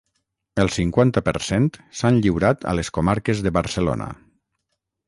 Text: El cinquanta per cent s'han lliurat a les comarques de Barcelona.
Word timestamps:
El 0.63 0.71
cinquanta 0.77 1.23
per 1.27 1.33
cent 1.49 1.69
s'han 2.01 2.19
lliurat 2.27 2.67
a 2.73 2.77
les 2.81 2.91
comarques 2.99 3.47
de 3.49 3.57
Barcelona. 3.61 4.11